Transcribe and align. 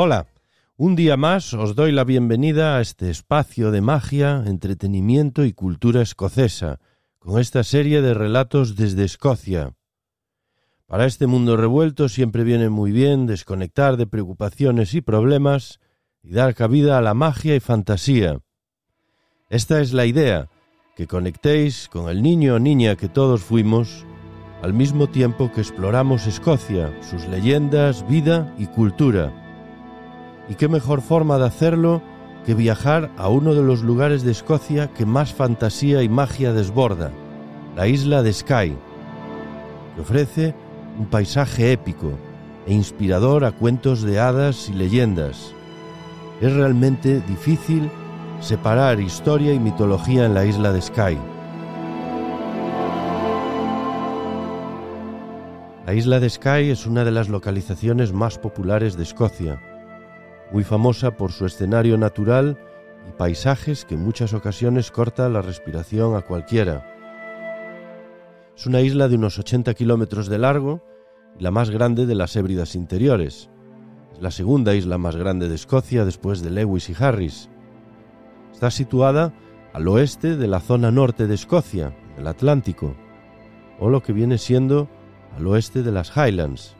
Hola, 0.00 0.28
un 0.76 0.94
día 0.94 1.16
más 1.16 1.52
os 1.54 1.74
doy 1.74 1.90
la 1.90 2.04
bienvenida 2.04 2.76
a 2.76 2.80
este 2.80 3.10
espacio 3.10 3.72
de 3.72 3.80
magia, 3.80 4.44
entretenimiento 4.46 5.44
y 5.44 5.52
cultura 5.52 6.02
escocesa, 6.02 6.78
con 7.18 7.40
esta 7.40 7.64
serie 7.64 8.00
de 8.00 8.14
relatos 8.14 8.76
desde 8.76 9.02
Escocia. 9.02 9.74
Para 10.86 11.04
este 11.04 11.26
mundo 11.26 11.56
revuelto 11.56 12.08
siempre 12.08 12.44
viene 12.44 12.68
muy 12.68 12.92
bien 12.92 13.26
desconectar 13.26 13.96
de 13.96 14.06
preocupaciones 14.06 14.94
y 14.94 15.00
problemas 15.00 15.80
y 16.22 16.30
dar 16.30 16.54
cabida 16.54 16.96
a 16.96 17.02
la 17.02 17.14
magia 17.14 17.56
y 17.56 17.60
fantasía. 17.60 18.38
Esta 19.50 19.80
es 19.80 19.92
la 19.92 20.06
idea, 20.06 20.48
que 20.94 21.08
conectéis 21.08 21.88
con 21.88 22.08
el 22.08 22.22
niño 22.22 22.54
o 22.54 22.58
niña 22.60 22.94
que 22.94 23.08
todos 23.08 23.42
fuimos, 23.42 24.06
al 24.62 24.74
mismo 24.74 25.08
tiempo 25.08 25.50
que 25.50 25.60
exploramos 25.60 26.28
Escocia, 26.28 26.96
sus 27.02 27.26
leyendas, 27.26 28.08
vida 28.08 28.54
y 28.58 28.66
cultura. 28.66 29.47
Y 30.48 30.54
qué 30.54 30.68
mejor 30.68 31.02
forma 31.02 31.38
de 31.38 31.46
hacerlo 31.46 32.02
que 32.46 32.54
viajar 32.54 33.10
a 33.18 33.28
uno 33.28 33.54
de 33.54 33.62
los 33.62 33.82
lugares 33.82 34.22
de 34.22 34.32
Escocia 34.32 34.88
que 34.88 35.04
más 35.04 35.34
fantasía 35.34 36.02
y 36.02 36.08
magia 36.08 36.54
desborda, 36.54 37.10
la 37.76 37.86
isla 37.86 38.22
de 38.22 38.32
Skye, 38.32 38.76
que 39.94 40.00
ofrece 40.00 40.54
un 40.98 41.06
paisaje 41.06 41.72
épico 41.72 42.12
e 42.66 42.72
inspirador 42.72 43.44
a 43.44 43.52
cuentos 43.52 44.02
de 44.02 44.18
hadas 44.18 44.70
y 44.70 44.72
leyendas. 44.72 45.52
Es 46.40 46.54
realmente 46.54 47.20
difícil 47.28 47.90
separar 48.40 49.00
historia 49.00 49.52
y 49.52 49.58
mitología 49.58 50.24
en 50.24 50.34
la 50.34 50.46
isla 50.46 50.72
de 50.72 50.80
Skye. 50.80 51.18
La 55.84 55.94
isla 55.94 56.20
de 56.20 56.30
Skye 56.30 56.70
es 56.70 56.86
una 56.86 57.04
de 57.04 57.10
las 57.10 57.28
localizaciones 57.28 58.12
más 58.12 58.38
populares 58.38 58.96
de 58.96 59.02
Escocia 59.02 59.60
muy 60.52 60.64
famosa 60.64 61.16
por 61.16 61.32
su 61.32 61.46
escenario 61.46 61.98
natural 61.98 62.58
y 63.08 63.12
paisajes 63.12 63.84
que 63.84 63.94
en 63.94 64.04
muchas 64.04 64.32
ocasiones 64.32 64.90
corta 64.90 65.28
la 65.28 65.42
respiración 65.42 66.16
a 66.16 66.22
cualquiera. 66.22 66.86
Es 68.56 68.66
una 68.66 68.80
isla 68.80 69.08
de 69.08 69.16
unos 69.16 69.38
80 69.38 69.74
kilómetros 69.74 70.28
de 70.28 70.38
largo 70.38 70.82
y 71.38 71.42
la 71.42 71.50
más 71.50 71.70
grande 71.70 72.06
de 72.06 72.14
las 72.14 72.34
Hébridas 72.34 72.74
interiores. 72.74 73.50
Es 74.12 74.20
la 74.20 74.30
segunda 74.30 74.74
isla 74.74 74.98
más 74.98 75.16
grande 75.16 75.48
de 75.48 75.54
Escocia 75.54 76.04
después 76.04 76.42
de 76.42 76.50
Lewis 76.50 76.90
y 76.90 76.94
Harris. 76.98 77.48
Está 78.52 78.70
situada 78.70 79.32
al 79.72 79.86
oeste 79.86 80.36
de 80.36 80.48
la 80.48 80.60
zona 80.60 80.90
norte 80.90 81.26
de 81.26 81.34
Escocia, 81.34 81.96
el 82.16 82.26
Atlántico, 82.26 82.96
o 83.78 83.90
lo 83.90 84.02
que 84.02 84.12
viene 84.12 84.38
siendo 84.38 84.88
al 85.36 85.46
oeste 85.46 85.82
de 85.82 85.92
las 85.92 86.16
Highlands. 86.16 86.74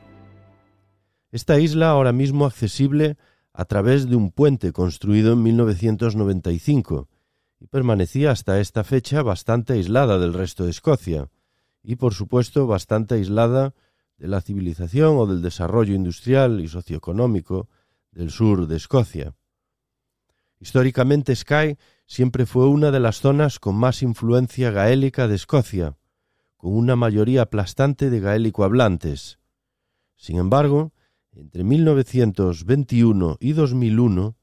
Esta 1.30 1.60
isla 1.60 1.90
ahora 1.90 2.12
mismo 2.12 2.46
accesible 2.46 3.16
a 3.58 3.64
través 3.64 4.08
de 4.08 4.14
un 4.14 4.30
puente 4.30 4.72
construido 4.72 5.32
en 5.32 5.42
1995 5.42 7.08
y 7.58 7.66
permanecía 7.66 8.30
hasta 8.30 8.60
esta 8.60 8.84
fecha 8.84 9.20
bastante 9.24 9.72
aislada 9.72 10.20
del 10.20 10.32
resto 10.32 10.62
de 10.62 10.70
Escocia 10.70 11.28
y 11.82 11.96
por 11.96 12.14
supuesto 12.14 12.68
bastante 12.68 13.16
aislada 13.16 13.74
de 14.16 14.28
la 14.28 14.42
civilización 14.42 15.16
o 15.16 15.26
del 15.26 15.42
desarrollo 15.42 15.96
industrial 15.96 16.60
y 16.60 16.68
socioeconómico 16.68 17.68
del 18.12 18.30
sur 18.30 18.68
de 18.68 18.76
Escocia. 18.76 19.34
Históricamente 20.60 21.34
Skye 21.34 21.78
siempre 22.06 22.46
fue 22.46 22.68
una 22.68 22.92
de 22.92 23.00
las 23.00 23.18
zonas 23.18 23.58
con 23.58 23.74
más 23.74 24.04
influencia 24.04 24.70
gaélica 24.70 25.26
de 25.26 25.34
Escocia, 25.34 25.96
con 26.56 26.76
una 26.76 26.94
mayoría 26.94 27.42
aplastante 27.42 28.08
de 28.08 28.20
gaélico 28.20 28.62
hablantes. 28.62 29.40
Sin 30.14 30.36
embargo, 30.36 30.92
entre 31.32 31.64
1921 31.64 33.36
y 33.40 33.52
2001 33.52 34.36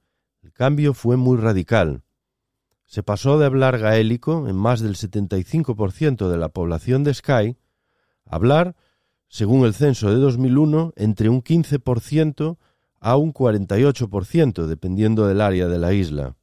el 0.43 0.53
cambio 0.53 0.93
fue 0.93 1.17
muy 1.17 1.37
radical. 1.37 2.03
Se 2.85 3.01
pasó 3.01 3.39
de 3.39 3.47
hablar 3.47 3.79
gaélico 3.79 4.47
en 4.47 4.55
más 4.55 4.79
del 4.79 4.95
75% 4.95 6.29
de 6.29 6.37
la 6.37 6.49
población 6.49 7.03
de 7.03 7.13
Skye 7.13 7.57
a 8.25 8.35
hablar, 8.35 8.75
según 9.27 9.65
el 9.65 9.73
censo 9.73 10.09
de 10.09 10.17
2001, 10.17 10.93
entre 10.95 11.29
un 11.29 11.43
15% 11.43 12.57
a 12.99 13.15
un 13.17 13.33
48%, 13.33 14.65
dependiendo 14.67 15.27
del 15.27 15.41
área 15.41 15.67
de 15.67 15.79
la 15.79 15.93
isla. 15.93 16.35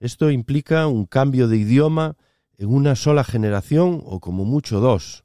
Esto 0.00 0.30
implica 0.30 0.86
un 0.86 1.06
cambio 1.06 1.48
de 1.48 1.56
idioma 1.56 2.16
en 2.56 2.68
una 2.68 2.96
sola 2.96 3.24
generación 3.24 4.02
o 4.04 4.20
como 4.20 4.44
mucho 4.44 4.80
dos. 4.80 5.24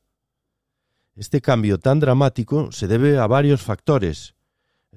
Este 1.15 1.41
cambio 1.41 1.79
tan 1.79 1.99
dramático 1.99 2.71
se 2.71 2.87
debe 2.87 3.17
a 3.17 3.27
varios 3.27 3.61
factores, 3.61 4.35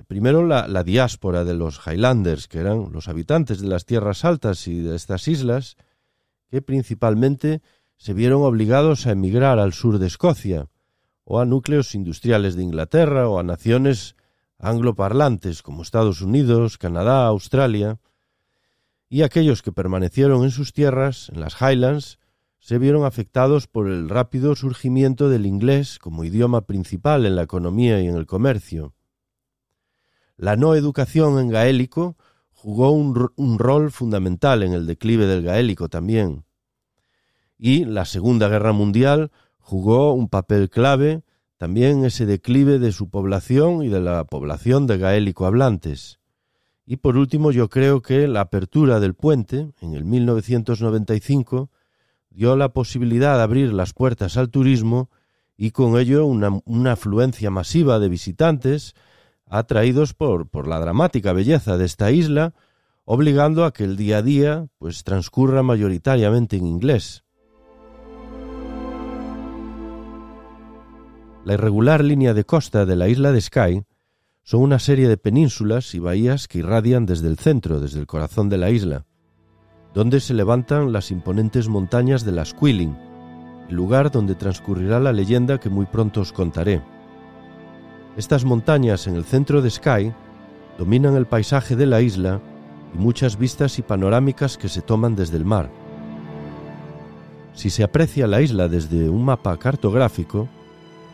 Primero 0.08 0.46
la, 0.46 0.84
diáspora 0.84 1.44
de 1.44 1.54
los 1.54 1.80
Highlanders, 1.86 2.48
que 2.48 2.58
eran 2.58 2.92
los 2.92 3.08
habitantes 3.08 3.60
de 3.60 3.68
las 3.68 3.86
tierras 3.86 4.24
altas 4.24 4.68
y 4.68 4.80
de 4.80 4.94
estas 4.94 5.26
islas, 5.26 5.76
que 6.50 6.62
principalmente 6.62 7.62
se 7.96 8.12
vieron 8.12 8.42
obligados 8.42 9.06
a 9.06 9.12
emigrar 9.12 9.58
al 9.58 9.72
sur 9.72 9.98
de 9.98 10.06
Escocia, 10.06 10.68
o 11.24 11.40
a 11.40 11.46
núcleos 11.46 11.94
industriales 11.94 12.54
de 12.56 12.62
Inglaterra, 12.62 13.28
o 13.28 13.38
a 13.38 13.42
naciones 13.42 14.16
angloparlantes 14.58 15.62
como 15.62 15.82
Estados 15.82 16.20
Unidos, 16.20 16.78
Canadá, 16.78 17.26
Australia, 17.26 17.98
y 19.08 19.22
aquellos 19.22 19.62
que 19.62 19.72
permanecieron 19.72 20.44
en 20.44 20.50
sus 20.50 20.72
tierras, 20.72 21.30
en 21.30 21.40
las 21.40 21.60
Highlands, 21.60 22.18
se 22.58 22.78
vieron 22.78 23.04
afectados 23.04 23.68
por 23.68 23.88
el 23.88 24.08
rápido 24.08 24.56
surgimiento 24.56 25.28
del 25.28 25.46
inglés 25.46 25.98
como 26.00 26.24
idioma 26.24 26.62
principal 26.62 27.24
en 27.24 27.36
la 27.36 27.42
economía 27.42 28.00
y 28.00 28.08
en 28.08 28.16
el 28.16 28.26
comercio. 28.26 28.95
La 30.36 30.56
no 30.56 30.74
educación 30.74 31.38
en 31.38 31.48
gaélico 31.48 32.16
jugó 32.50 32.90
un, 32.90 33.58
rol 33.58 33.90
fundamental 33.90 34.62
en 34.62 34.72
el 34.72 34.86
declive 34.86 35.26
del 35.26 35.42
gaélico 35.42 35.88
también. 35.88 36.44
Y 37.58 37.84
la 37.84 38.04
Segunda 38.04 38.48
Guerra 38.48 38.72
Mundial 38.72 39.30
jugó 39.58 40.12
un 40.12 40.28
papel 40.28 40.68
clave 40.68 41.22
también 41.56 41.98
en 41.98 42.04
ese 42.06 42.26
declive 42.26 42.78
de 42.78 42.92
su 42.92 43.08
población 43.08 43.82
y 43.82 43.88
de 43.88 44.00
la 44.00 44.24
población 44.24 44.86
de 44.86 44.98
gaélico 44.98 45.46
hablantes. 45.46 46.18
Y 46.84 46.96
por 46.96 47.16
último, 47.16 47.50
yo 47.50 47.68
creo 47.70 48.02
que 48.02 48.28
la 48.28 48.42
apertura 48.42 49.00
del 49.00 49.14
puente 49.14 49.72
en 49.80 49.94
el 49.94 50.04
1995 50.04 51.70
dio 52.30 52.56
la 52.56 52.74
posibilidad 52.74 53.36
de 53.36 53.42
abrir 53.42 53.72
las 53.72 53.94
puertas 53.94 54.36
al 54.36 54.50
turismo 54.50 55.08
y 55.56 55.70
con 55.70 55.98
ello 55.98 56.26
una, 56.26 56.60
una 56.66 56.92
afluencia 56.92 57.50
masiva 57.50 57.98
de 57.98 58.08
visitantes 58.10 58.94
atraídos 59.48 60.14
por, 60.14 60.48
por 60.48 60.66
la 60.66 60.80
dramática 60.80 61.32
belleza 61.32 61.76
de 61.76 61.84
esta 61.84 62.10
isla, 62.10 62.54
obligando 63.04 63.64
a 63.64 63.72
que 63.72 63.84
el 63.84 63.96
día 63.96 64.18
a 64.18 64.22
día 64.22 64.66
pues 64.78 65.04
transcurra 65.04 65.62
mayoritariamente 65.62 66.56
en 66.56 66.66
inglés. 66.66 67.24
La 71.44 71.54
irregular 71.54 72.02
línea 72.02 72.34
de 72.34 72.44
costa 72.44 72.84
de 72.84 72.96
la 72.96 73.08
isla 73.08 73.30
de 73.30 73.40
Skye 73.40 73.84
son 74.42 74.62
una 74.62 74.80
serie 74.80 75.08
de 75.08 75.16
penínsulas 75.16 75.94
y 75.94 76.00
bahías 76.00 76.48
que 76.48 76.58
irradian 76.58 77.06
desde 77.06 77.28
el 77.28 77.36
centro, 77.36 77.80
desde 77.80 78.00
el 78.00 78.06
corazón 78.08 78.48
de 78.48 78.58
la 78.58 78.70
isla, 78.70 79.06
donde 79.94 80.18
se 80.18 80.34
levantan 80.34 80.92
las 80.92 81.12
imponentes 81.12 81.68
montañas 81.68 82.24
de 82.24 82.32
las 82.32 82.52
Quilling, 82.52 82.96
el 83.68 83.74
lugar 83.76 84.10
donde 84.10 84.34
transcurrirá 84.34 84.98
la 84.98 85.12
leyenda 85.12 85.58
que 85.58 85.70
muy 85.70 85.86
pronto 85.86 86.20
os 86.20 86.32
contaré. 86.32 86.82
Estas 88.16 88.46
montañas 88.46 89.06
en 89.06 89.14
el 89.14 89.24
centro 89.24 89.60
de 89.60 89.68
Skye 89.68 90.14
dominan 90.78 91.16
el 91.16 91.26
paisaje 91.26 91.76
de 91.76 91.84
la 91.84 92.00
isla 92.00 92.40
y 92.94 92.98
muchas 92.98 93.38
vistas 93.38 93.78
y 93.78 93.82
panorámicas 93.82 94.56
que 94.56 94.70
se 94.70 94.80
toman 94.80 95.14
desde 95.14 95.36
el 95.36 95.44
mar. 95.44 95.70
Si 97.52 97.68
se 97.68 97.84
aprecia 97.84 98.26
la 98.26 98.40
isla 98.40 98.68
desde 98.68 99.10
un 99.10 99.24
mapa 99.24 99.58
cartográfico, 99.58 100.48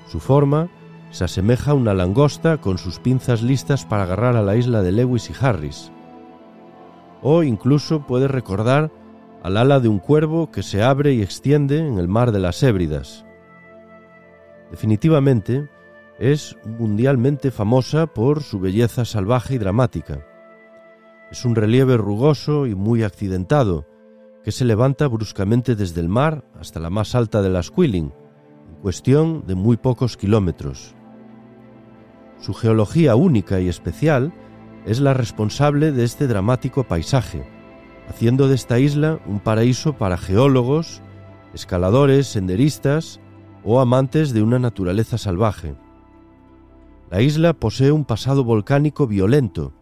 su 0.09 0.21
forma 0.21 0.69
se 1.11 1.25
asemeja 1.25 1.73
a 1.73 1.75
una 1.75 1.93
langosta 1.93 2.59
con 2.59 2.79
sus 2.79 3.01
pinzas 3.01 3.43
listas 3.43 3.85
para 3.85 4.05
agarrar 4.05 4.37
a 4.37 4.43
la 4.43 4.55
isla 4.55 4.81
de 4.83 4.93
Lewis 4.93 5.29
y 5.29 5.35
Harris. 5.45 5.91
O 7.21 7.43
incluso 7.43 8.07
puede 8.07 8.29
recordar 8.29 8.93
al 9.43 9.57
ala 9.57 9.81
de 9.81 9.89
un 9.89 9.99
cuervo 9.99 10.53
que 10.53 10.63
se 10.63 10.85
abre 10.85 11.15
y 11.15 11.23
extiende 11.23 11.79
en 11.79 11.99
el 11.99 12.07
mar 12.07 12.31
de 12.31 12.39
las 12.39 12.63
Hébridas. 12.63 13.25
Definitivamente, 14.71 15.69
es 16.23 16.57
mundialmente 16.65 17.51
famosa 17.51 18.07
por 18.07 18.45
su 18.45 18.61
belleza 18.61 19.05
salvaje 19.05 19.57
y 19.57 19.59
dramática. 19.59 20.25
Es 21.33 21.45
un 21.45 21.57
relieve 21.57 21.97
rugoso 21.97 22.69
y 22.69 22.77
muy 22.77 23.03
accidentado, 23.03 23.89
que 24.45 24.53
se 24.53 24.65
levanta 24.65 25.09
bruscamente 25.09 25.75
desde 25.75 26.01
el 26.01 26.09
mar 26.09 26.45
hasta 26.55 26.79
la 26.79 26.91
más 26.91 27.17
alta 27.17 27.43
de 27.43 27.51
las 27.51 27.73
Quilling, 27.73 28.13
en 28.69 28.75
cuestión 28.77 29.45
de 29.49 29.57
muy 29.57 29.77
pocos 29.77 30.17
kilómetros. 30.17 30.95
Su 32.39 32.55
geología 32.55 33.17
única 33.17 33.59
y 33.59 33.69
especial 33.69 34.33
es 34.87 35.01
la 35.01 35.15
responsable 35.15 35.91
de 35.91 36.05
este 36.05 36.29
dramático 36.29 36.85
paisaje, 36.85 37.45
haciendo 38.09 38.47
de 38.47 38.55
esta 38.55 38.79
isla 38.79 39.19
un 39.27 39.41
paraíso 39.41 39.95
para 39.95 40.17
geólogos, 40.17 41.03
escaladores, 41.53 42.29
senderistas 42.29 43.19
o 43.65 43.81
amantes 43.81 44.33
de 44.33 44.43
una 44.45 44.61
naturaleza 44.61 45.19
salvaje. 45.19 45.75
La 47.13 47.21
isla 47.21 47.53
posee 47.53 47.93
un 47.93 48.07
pasado 48.07 48.43
volcánico 48.43 49.07
violento 49.07 49.75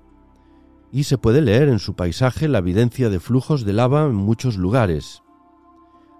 y 0.90 1.04
se 1.04 1.16
puede 1.16 1.40
leer 1.40 1.68
en 1.68 1.78
su 1.78 1.94
paisaje 1.94 2.48
la 2.48 2.58
evidencia 2.58 3.08
de 3.08 3.20
flujos 3.20 3.64
de 3.64 3.72
lava 3.72 4.04
en 4.04 4.16
muchos 4.16 4.56
lugares. 4.56 5.22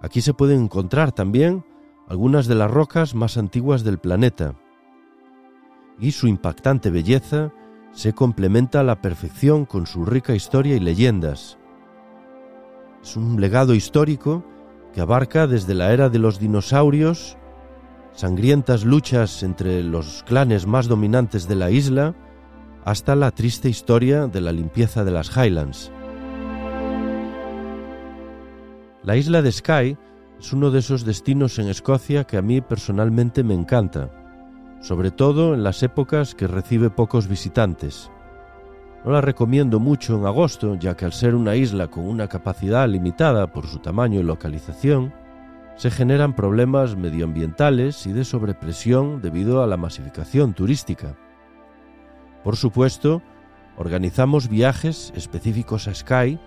Aquí 0.01 0.21
se 0.21 0.35
pueden 0.35 0.63
encontrar 0.63 1.11
también 1.11 1.65
algunas 2.07 2.47
de 2.47 2.55
las 2.55 2.71
rocas 2.71 3.17
más 3.17 3.39
antiguas 3.39 3.83
del 3.83 3.99
planeta. 3.99 4.55
Y 5.99 6.13
su 6.13 6.29
impactante 6.29 6.91
belleza 6.91 7.53
se 7.91 8.13
complementa 8.13 8.79
a 8.79 8.85
la 8.85 9.03
perfección 9.03 9.65
con 9.65 9.89
su 9.89 10.05
rica 10.05 10.37
historia 10.37 10.77
y 10.77 10.81
leyendas. 10.81 11.59
Es 13.03 13.17
un 13.17 13.41
legado 13.41 13.75
histórico 13.75 14.45
que 14.95 15.01
abarca 15.01 15.49
desde 15.49 15.75
la 15.75 15.93
era 15.93 16.09
de 16.09 16.21
los 16.21 16.39
dinosaurios, 16.39 17.37
sangrientas 18.13 18.85
luchas 18.85 19.43
entre 19.43 19.83
los 19.83 20.23
clanes 20.25 20.67
más 20.67 20.89
dominantes 20.89 21.49
de 21.49 21.55
la 21.55 21.71
isla, 21.71 22.15
hasta 22.85 23.15
la 23.15 23.31
triste 23.31 23.69
historia 23.69 24.27
de 24.27 24.41
la 24.41 24.53
limpieza 24.53 25.05
de 25.05 25.11
las 25.11 25.37
Highlands. 25.37 25.93
La 29.03 29.17
isla 29.17 29.43
de 29.43 29.53
Skye 29.53 29.99
es 30.39 30.53
uno 30.53 30.71
de 30.71 30.81
esos 30.81 31.05
destinos 31.05 31.59
en 31.59 31.69
Escocia 31.69 32.25
que 32.25 32.37
a 32.37 32.43
mí 32.43 32.61
personalmente 32.61 33.43
me 33.43 33.55
encanta, 33.55 34.11
sobre 34.81 35.11
todo 35.11 35.55
en 35.55 35.63
las 35.63 35.83
épocas 35.83 36.35
que 36.35 36.47
recibe 36.47 36.91
pocos 36.91 37.29
visitantes. 37.29 38.11
No 39.05 39.13
la 39.13 39.21
recomiendo 39.21 39.81
mucho 39.81 40.17
en 40.17 40.27
agosto, 40.27 40.75
ya 40.75 40.97
que 40.97 41.07
al 41.07 41.13
ser 41.13 41.35
una 41.35 41.57
isla 41.57 41.89
con 41.89 42.07
una 42.07 42.29
capacidad 42.29 42.87
limitada 42.89 43.51
por 43.51 43.67
su 43.67 43.79
tamaño 43.79 44.21
y 44.21 44.23
localización, 44.23 45.15
se 45.81 45.91
generan 45.91 46.37
problemas 46.37 46.95
medioambientales 46.95 48.07
y 48.07 48.13
de 48.13 48.27
sobrepresión 48.27 49.23
debido 49.23 49.63
a 49.63 49.67
la 49.67 49.79
masificación 49.79 50.53
turística. 50.53 51.17
Por 52.45 52.57
supuesto, 52.57 53.23
organizamos 53.79 54.51
viajes 54.51 55.11
específicos 55.17 55.89
a 55.89 55.95
Skye, 55.95 56.39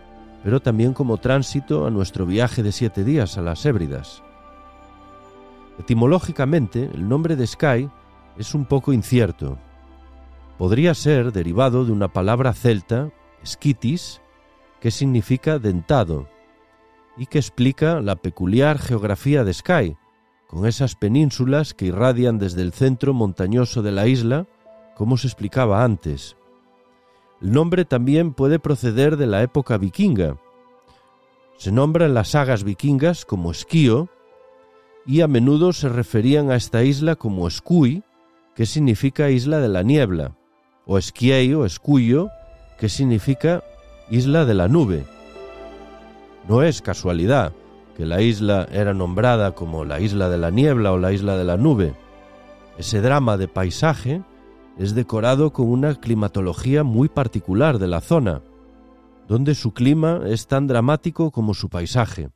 pero 0.43 0.59
también 0.59 0.93
como 0.93 1.17
tránsito 1.17 1.87
a 1.87 1.89
nuestro 1.89 2.27
viaje 2.27 2.61
de 2.61 2.71
siete 2.71 3.03
días 3.03 3.39
a 3.39 3.41
las 3.41 3.65
Hébridas. 3.65 4.21
Etimológicamente, 5.79 6.91
el 6.93 7.09
nombre 7.09 7.35
de 7.35 7.47
Skye 7.47 7.89
es 8.37 8.53
un 8.53 8.65
poco 8.65 8.93
incierto, 8.93 9.57
podría 10.59 10.93
ser 10.93 11.31
derivado 11.31 11.85
de 11.85 11.91
una 11.91 12.09
palabra 12.09 12.53
celta, 12.53 13.09
skitis, 13.43 14.21
que 14.79 14.91
significa 14.91 15.57
dentado, 15.57 16.27
y 17.17 17.27
que 17.27 17.39
explica 17.39 18.01
la 18.01 18.15
peculiar 18.15 18.79
geografía 18.79 19.43
de 19.43 19.53
Skye, 19.53 19.97
con 20.47 20.65
esas 20.65 20.95
penínsulas 20.95 21.73
que 21.73 21.85
irradian 21.85 22.39
desde 22.39 22.61
el 22.61 22.73
centro 22.73 23.13
montañoso 23.13 23.81
de 23.81 23.91
la 23.91 24.07
isla, 24.07 24.47
como 24.95 25.17
se 25.17 25.27
explicaba 25.27 25.83
antes. 25.83 26.35
El 27.41 27.51
nombre 27.51 27.85
también 27.85 28.33
puede 28.33 28.59
proceder 28.59 29.17
de 29.17 29.27
la 29.27 29.41
época 29.41 29.77
vikinga. 29.77 30.37
Se 31.57 31.71
nombra 31.71 32.05
en 32.05 32.13
las 32.13 32.29
sagas 32.29 32.63
vikingas 32.63 33.25
como 33.25 33.51
Esquío, 33.51 34.09
y 35.05 35.21
a 35.21 35.27
menudo 35.27 35.73
se 35.73 35.89
referían 35.89 36.49
a 36.51 36.55
esta 36.55 36.83
isla 36.83 37.15
como 37.15 37.49
Skui, 37.49 38.03
que 38.55 38.65
significa 38.65 39.29
isla 39.29 39.59
de 39.59 39.69
la 39.69 39.83
niebla 39.83 40.35
o 40.85 40.97
Esquiei 40.97 41.53
o 41.53 41.65
Escuyo, 41.65 42.29
que 42.77 42.89
significa 42.89 43.63
isla 44.09 44.45
de 44.45 44.53
la 44.53 44.67
nube. 44.67 45.05
No 46.47 46.63
es 46.63 46.81
casualidad 46.81 47.53
que 47.95 48.05
la 48.05 48.21
isla 48.21 48.67
era 48.71 48.93
nombrada 48.93 49.53
como 49.53 49.85
la 49.85 49.99
isla 49.99 50.29
de 50.29 50.37
la 50.37 50.49
niebla 50.49 50.91
o 50.91 50.97
la 50.97 51.11
isla 51.11 51.37
de 51.37 51.43
la 51.43 51.57
nube. 51.57 51.93
Ese 52.77 53.01
drama 53.01 53.37
de 53.37 53.47
paisaje 53.47 54.23
es 54.77 54.95
decorado 54.95 55.53
con 55.53 55.69
una 55.69 55.95
climatología 55.95 56.83
muy 56.83 57.07
particular 57.07 57.77
de 57.77 57.87
la 57.87 58.01
zona, 58.01 58.41
donde 59.27 59.55
su 59.55 59.73
clima 59.73 60.21
es 60.25 60.47
tan 60.47 60.67
dramático 60.67 61.31
como 61.31 61.53
su 61.53 61.69
paisaje. 61.69 62.29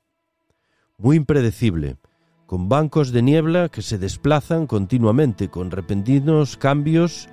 Muy 0.97 1.17
impredecible, 1.17 1.97
con 2.45 2.69
bancos 2.69 3.11
de 3.11 3.23
niebla 3.23 3.69
que 3.69 3.81
se 3.81 3.97
desplazan 3.97 4.67
continuamente 4.67 5.49
con 5.49 5.71
repentinos 5.71 6.55
cambios 6.55 7.27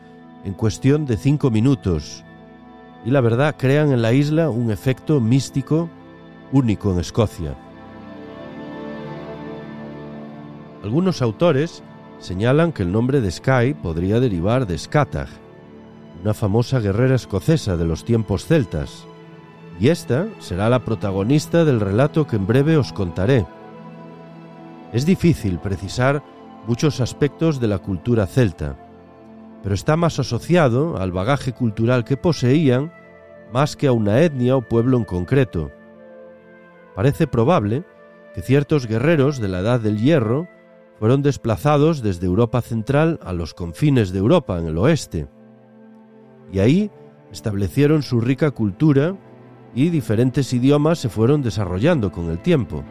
en 0.44 0.54
cuestión 0.54 1.06
de 1.06 1.16
cinco 1.16 1.50
minutos 1.50 2.24
y 3.04 3.10
la 3.10 3.20
verdad 3.20 3.56
crean 3.58 3.92
en 3.92 4.02
la 4.02 4.12
isla 4.12 4.50
un 4.50 4.70
efecto 4.70 5.20
místico 5.20 5.90
único 6.54 6.92
en 6.92 7.00
Escocia. 7.00 7.56
Algunos 10.84 11.20
autores 11.20 11.82
señalan 12.20 12.72
que 12.72 12.84
el 12.84 12.92
nombre 12.92 13.20
de 13.20 13.30
Skye 13.32 13.74
podría 13.74 14.20
derivar 14.20 14.64
de 14.64 14.78
Scatag, 14.78 15.26
una 16.22 16.32
famosa 16.32 16.78
guerrera 16.78 17.16
escocesa 17.16 17.76
de 17.76 17.84
los 17.84 18.04
tiempos 18.04 18.46
celtas, 18.46 19.04
y 19.80 19.88
esta 19.88 20.28
será 20.38 20.68
la 20.68 20.84
protagonista 20.84 21.64
del 21.64 21.80
relato 21.80 22.28
que 22.28 22.36
en 22.36 22.46
breve 22.46 22.76
os 22.76 22.92
contaré. 22.92 23.44
Es 24.92 25.04
difícil 25.04 25.58
precisar 25.58 26.22
muchos 26.68 27.00
aspectos 27.00 27.58
de 27.58 27.66
la 27.66 27.80
cultura 27.80 28.28
celta, 28.28 28.76
pero 29.64 29.74
está 29.74 29.96
más 29.96 30.20
asociado 30.20 30.98
al 30.98 31.10
bagaje 31.10 31.52
cultural 31.52 32.04
que 32.04 32.16
poseían 32.16 32.92
más 33.52 33.74
que 33.74 33.88
a 33.88 33.92
una 33.92 34.20
etnia 34.20 34.56
o 34.56 34.62
pueblo 34.62 34.96
en 34.96 35.04
concreto. 35.04 35.72
Parece 36.94 37.26
probable 37.26 37.84
que 38.34 38.42
ciertos 38.42 38.86
guerreros 38.86 39.38
de 39.40 39.48
la 39.48 39.60
Edad 39.60 39.80
del 39.80 39.98
Hierro 39.98 40.48
fueron 40.98 41.22
desplazados 41.22 42.02
desde 42.02 42.26
Europa 42.26 42.60
central 42.60 43.18
a 43.22 43.32
los 43.32 43.54
confines 43.54 44.12
de 44.12 44.18
Europa 44.18 44.58
en 44.58 44.66
el 44.66 44.78
oeste, 44.78 45.28
y 46.52 46.60
ahí 46.60 46.90
establecieron 47.32 48.02
su 48.02 48.20
rica 48.20 48.50
cultura 48.52 49.16
y 49.74 49.88
diferentes 49.88 50.52
idiomas 50.52 50.98
se 50.98 51.08
fueron 51.08 51.42
desarrollando 51.42 52.12
con 52.12 52.30
el 52.30 52.40
tiempo. 52.40 52.84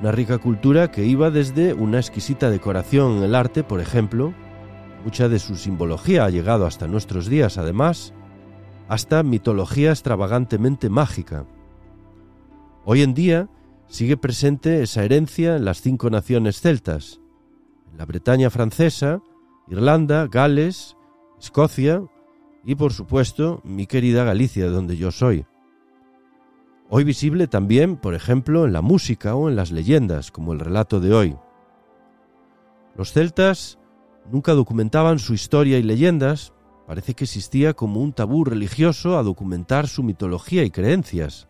Una 0.00 0.12
rica 0.12 0.38
cultura 0.38 0.90
que 0.90 1.04
iba 1.04 1.30
desde 1.30 1.74
una 1.74 1.98
exquisita 1.98 2.50
decoración 2.50 3.18
en 3.18 3.24
el 3.24 3.34
arte, 3.34 3.62
por 3.62 3.80
ejemplo, 3.80 4.32
Mucha 5.04 5.30
de 5.30 5.38
su 5.38 5.56
simbología 5.56 6.24
ha 6.24 6.30
llegado 6.30 6.66
hasta 6.66 6.86
nuestros 6.86 7.26
días, 7.26 7.56
además, 7.56 8.12
hasta 8.88 9.22
mitología 9.22 9.90
extravagantemente 9.90 10.90
mágica. 10.90 11.46
Hoy 12.84 13.02
en 13.02 13.12
día 13.12 13.48
sigue 13.86 14.16
presente 14.16 14.82
esa 14.82 15.04
herencia 15.04 15.56
en 15.56 15.64
las 15.64 15.82
cinco 15.82 16.08
naciones 16.08 16.60
celtas, 16.60 17.20
en 17.90 17.98
la 17.98 18.06
Bretaña 18.06 18.48
francesa, 18.48 19.22
Irlanda, 19.68 20.26
Gales, 20.28 20.96
Escocia 21.38 22.02
y 22.64 22.74
por 22.76 22.92
supuesto 22.92 23.60
mi 23.64 23.86
querida 23.86 24.24
Galicia, 24.24 24.68
donde 24.68 24.96
yo 24.96 25.10
soy. 25.10 25.44
Hoy 26.88 27.04
visible 27.04 27.46
también, 27.46 27.96
por 27.96 28.14
ejemplo, 28.14 28.64
en 28.64 28.72
la 28.72 28.82
música 28.82 29.34
o 29.34 29.48
en 29.48 29.56
las 29.56 29.70
leyendas, 29.70 30.30
como 30.30 30.52
el 30.54 30.60
relato 30.60 31.00
de 31.00 31.12
hoy. 31.12 31.36
Los 32.96 33.12
celtas 33.12 33.78
nunca 34.30 34.54
documentaban 34.54 35.18
su 35.18 35.34
historia 35.34 35.78
y 35.78 35.82
leyendas, 35.82 36.52
parece 36.86 37.14
que 37.14 37.24
existía 37.24 37.74
como 37.74 38.00
un 38.00 38.12
tabú 38.12 38.44
religioso 38.44 39.18
a 39.18 39.22
documentar 39.22 39.86
su 39.86 40.02
mitología 40.02 40.64
y 40.64 40.70
creencias. 40.70 41.49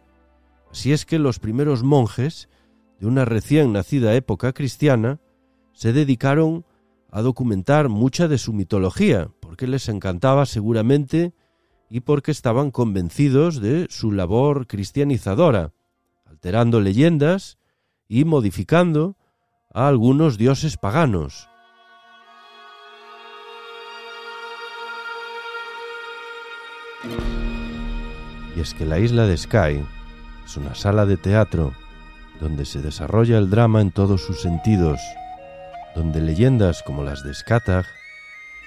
Así 0.71 0.93
es 0.93 1.05
que 1.05 1.19
los 1.19 1.39
primeros 1.39 1.83
monjes, 1.83 2.49
de 3.01 3.07
una 3.07 3.25
recién 3.25 3.73
nacida 3.73 4.15
época 4.15 4.53
cristiana, 4.53 5.19
se 5.73 5.93
dedicaron 5.93 6.65
a 7.11 7.23
documentar 7.23 7.89
mucha 7.89 8.29
de 8.29 8.39
su 8.39 8.53
mitología, 8.53 9.31
porque 9.41 9.67
les 9.67 9.89
encantaba 9.89 10.47
seguramente 10.47 11.33
y 11.89 12.01
porque 12.01 12.31
estaban 12.31 12.71
convencidos 12.71 13.61
de 13.61 13.89
su 13.91 14.13
labor 14.13 14.69
cristianizadora, 14.69 15.73
alterando 16.25 16.81
leyendas 16.81 17.59
y 18.07 18.25
modificando 18.25 19.17
a 19.75 19.89
algunos 19.89 20.39
dioses 20.39 20.77
paganos. 20.77 21.49
Y 28.57 28.61
es 28.61 28.75
que 28.75 28.85
la 28.85 29.01
isla 29.01 29.27
de 29.27 29.37
Skye 29.37 30.00
es 30.51 30.57
una 30.57 30.75
sala 30.75 31.07
de 31.07 31.17
teatro 31.17 31.75
donde 32.41 32.65
se 32.65 32.83
desarrolla 32.83 33.39
el 33.39 33.51
drama 33.51 33.81
en 33.81 33.93
todos 33.93 34.23
sus 34.23 34.41
sentidos, 34.41 34.99
donde 35.95 36.21
leyendas 36.21 36.83
como 36.83 37.05
las 37.05 37.23
de 37.23 37.33
Scatag 37.33 37.87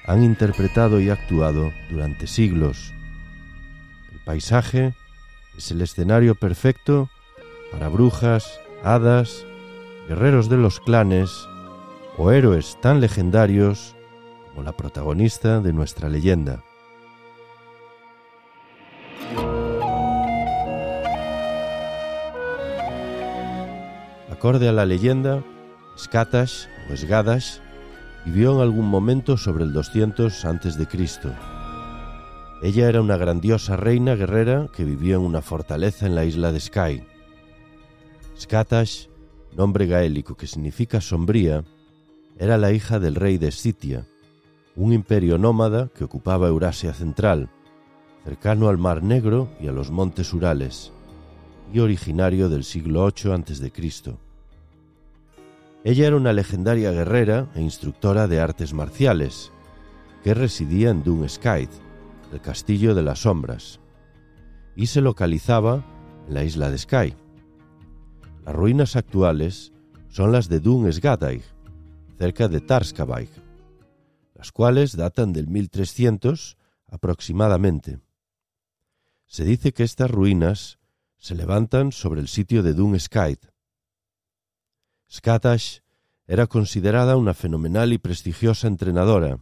han 0.05 0.23
interpretado 0.23 1.01
y 1.01 1.09
actuado 1.09 1.73
durante 1.89 2.25
siglos. 2.25 2.93
El 4.13 4.19
paisaje 4.19 4.93
es 5.57 5.71
el 5.71 5.81
escenario 5.81 6.35
perfecto 6.35 7.09
para 7.69 7.89
brujas, 7.89 8.61
hadas, 8.81 9.45
guerreros 10.07 10.47
de 10.47 10.55
los 10.55 10.79
clanes 10.79 11.31
o 12.17 12.31
héroes 12.31 12.77
tan 12.81 13.01
legendarios 13.01 13.93
como 14.51 14.63
la 14.63 14.71
protagonista 14.71 15.59
de 15.59 15.73
nuestra 15.73 16.07
leyenda. 16.07 16.63
Acorde 24.43 24.67
a 24.67 24.73
la 24.73 24.85
leyenda, 24.85 25.41
Skatash 25.97 26.65
o 26.91 26.97
Sgadash 26.97 27.59
vivió 28.25 28.53
en 28.53 28.59
algún 28.59 28.89
momento 28.89 29.38
sobre 29.38 29.63
el 29.63 29.71
200 29.71 30.43
a.C. 30.43 30.88
Ella 32.62 32.89
era 32.89 33.00
una 33.00 33.15
grandiosa 33.15 33.77
reina 33.77 34.15
guerrera 34.15 34.67
que 34.75 34.83
vivió 34.83 35.15
en 35.15 35.21
una 35.21 35.41
fortaleza 35.41 36.07
en 36.07 36.15
la 36.15 36.25
isla 36.25 36.51
de 36.51 36.59
Skye. 36.59 37.07
Skatash, 38.38 39.05
nombre 39.55 39.88
gaélico 39.88 40.35
que 40.35 40.45
significa 40.45 41.00
sombría, 41.00 41.63
era 42.38 42.57
la 42.57 42.73
hija 42.73 43.00
del 43.00 43.15
rey 43.15 43.38
de 43.38 43.50
Scythia, 43.50 44.05
un 44.75 44.91
imperio 44.91 45.38
nómada 45.38 45.88
que 45.95 46.03
ocupaba 46.03 46.50
Eurasia 46.50 46.93
central, 46.93 47.50
cercano 48.25 48.67
al 48.67 48.77
Mar 48.77 49.03
Negro 49.03 49.47
y 49.62 49.69
a 49.69 49.71
los 49.71 49.89
montes 49.89 50.33
Urales, 50.33 50.91
y 51.71 51.79
originario 51.79 52.50
del 52.50 52.65
siglo 52.65 53.09
VIII 53.09 53.31
a.C. 53.35 53.71
Ella 55.85 56.07
era 56.07 56.15
una 56.15 56.31
legendaria 56.31 56.91
guerrera 56.91 57.51
e 57.55 57.61
instructora 57.61 58.27
de 58.27 58.39
artes 58.39 58.73
marciales, 58.73 59.51
que 60.23 60.33
residía 60.33 60.89
en 60.89 61.03
Dun 61.03 61.27
Skythe, 61.27 61.75
el 62.31 62.39
Castillo 62.39 62.95
de 62.95 63.01
las 63.01 63.23
Sombras, 63.23 63.81
y 64.77 64.87
se 64.87 65.01
localizaba 65.01 65.83
en 66.27 66.33
la 66.35 66.43
isla 66.45 66.71
de 66.71 66.77
Skye. 66.77 67.17
Las 68.45 68.55
ruinas 68.55 68.95
actuales 68.95 69.73
son 70.07 70.31
las 70.31 70.47
de 70.47 70.61
Dun 70.61 70.91
Sgadaig, 70.91 71.43
cerca 72.17 72.47
de 72.47 72.61
Tarskabaig, 72.61 73.29
las 74.35 74.53
cuales 74.53 74.95
datan 74.95 75.33
del 75.33 75.47
1300 75.47 76.57
aproximadamente. 76.87 77.99
Se 79.25 79.43
dice 79.43 79.73
que 79.73 79.83
estas 79.83 80.09
ruinas 80.09 80.79
se 81.17 81.35
levantan 81.35 81.91
sobre 81.91 82.21
el 82.21 82.29
sitio 82.29 82.63
de 82.63 82.73
Dun 82.73 82.97
Skythe, 82.97 83.52
Skatash 85.13 85.82
era 86.25 86.48
considerada 86.48 87.17
una 87.17 87.36
fenomenal 87.36 87.93
y 87.93 88.00
prestigiosa 88.00 88.67
entrenadora, 88.67 89.38